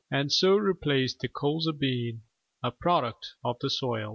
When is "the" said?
1.13-1.29, 3.59-3.69